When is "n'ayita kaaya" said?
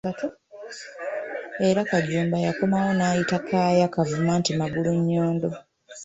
2.95-3.87